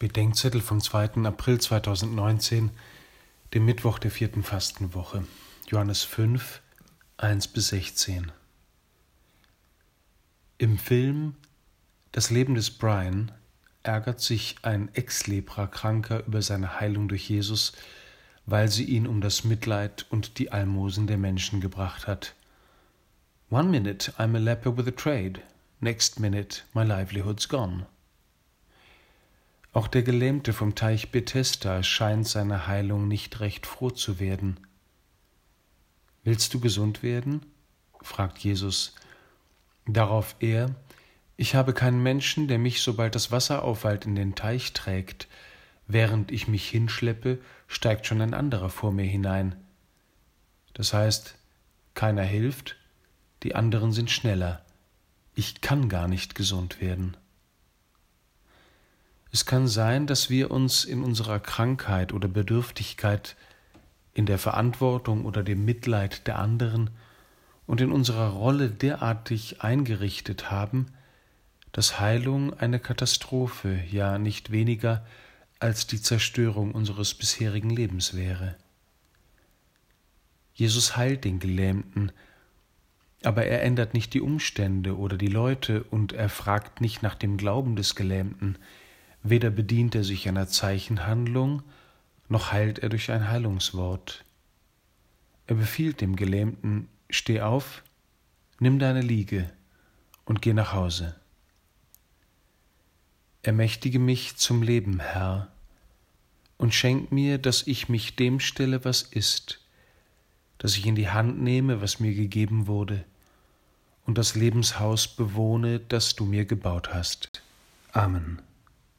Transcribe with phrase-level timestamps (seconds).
[0.00, 1.24] Bedenkzettel vom 2.
[1.24, 2.70] April 2019,
[3.54, 5.24] dem Mittwoch der vierten Fastenwoche.
[5.68, 6.60] Johannes 5,
[7.18, 8.32] 1 bis 16.
[10.58, 11.36] Im Film
[12.10, 13.30] Das Leben des Brian
[13.84, 17.72] ärgert sich ein Ex-Lepra-Kranker über seine Heilung durch Jesus,
[18.46, 22.34] weil sie ihn um das Mitleid und die Almosen der Menschen gebracht hat.
[23.48, 25.40] One minute I'm a leper with a trade,
[25.80, 27.86] next minute my livelihood's gone.
[29.74, 34.60] Auch der Gelähmte vom Teich Bethesda scheint seiner Heilung nicht recht froh zu werden.
[36.22, 37.44] Willst du gesund werden?
[38.00, 38.94] fragt Jesus.
[39.84, 40.76] Darauf er,
[41.36, 45.26] ich habe keinen Menschen, der mich, sobald das Wasser aufweilt, in den Teich trägt.
[45.88, 49.56] Während ich mich hinschleppe, steigt schon ein anderer vor mir hinein.
[50.72, 51.34] Das heißt,
[51.94, 52.76] keiner hilft,
[53.42, 54.64] die anderen sind schneller.
[55.34, 57.16] Ich kann gar nicht gesund werden.
[59.34, 63.34] Es kann sein, dass wir uns in unserer Krankheit oder Bedürftigkeit,
[64.12, 66.90] in der Verantwortung oder dem Mitleid der anderen
[67.66, 70.86] und in unserer Rolle derartig eingerichtet haben,
[71.72, 75.04] dass Heilung eine Katastrophe, ja nicht weniger
[75.58, 78.54] als die Zerstörung unseres bisherigen Lebens wäre.
[80.52, 82.12] Jesus heilt den Gelähmten,
[83.24, 87.36] aber er ändert nicht die Umstände oder die Leute und er fragt nicht nach dem
[87.36, 88.58] Glauben des Gelähmten,
[89.26, 91.62] Weder bedient er sich einer Zeichenhandlung,
[92.28, 94.22] noch heilt er durch ein Heilungswort.
[95.46, 97.82] Er befiehlt dem Gelähmten, steh auf,
[98.60, 99.50] nimm deine Liege
[100.26, 101.16] und geh nach Hause.
[103.42, 105.50] Ermächtige mich zum Leben, Herr,
[106.58, 109.60] und schenk mir, dass ich mich dem stelle, was ist,
[110.58, 113.06] dass ich in die Hand nehme, was mir gegeben wurde,
[114.04, 117.42] und das Lebenshaus bewohne, das du mir gebaut hast.
[117.92, 118.42] Amen.